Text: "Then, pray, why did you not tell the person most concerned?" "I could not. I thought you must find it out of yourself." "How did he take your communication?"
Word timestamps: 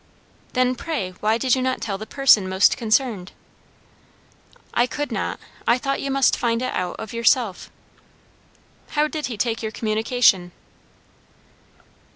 "Then, 0.53 0.73
pray, 0.73 1.11
why 1.19 1.37
did 1.37 1.53
you 1.53 1.61
not 1.61 1.79
tell 1.79 1.99
the 1.99 2.07
person 2.07 2.49
most 2.49 2.75
concerned?" 2.75 3.33
"I 4.73 4.87
could 4.87 5.11
not. 5.11 5.39
I 5.67 5.77
thought 5.77 6.01
you 6.01 6.09
must 6.09 6.35
find 6.39 6.63
it 6.63 6.73
out 6.73 6.95
of 6.99 7.13
yourself." 7.13 7.69
"How 8.97 9.07
did 9.07 9.27
he 9.27 9.37
take 9.37 9.61
your 9.61 9.71
communication?" 9.71 10.53